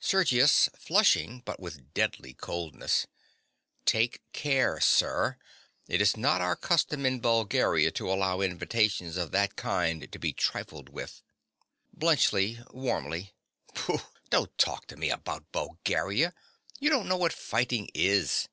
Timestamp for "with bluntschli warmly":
10.88-13.32